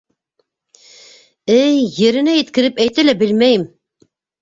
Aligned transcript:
Эээй, 1.59 1.83
еренә 1.99 2.35
еткереп 2.41 2.83
әйтә 2.89 3.09
лә 3.09 3.19
беләмәйем! 3.25 3.73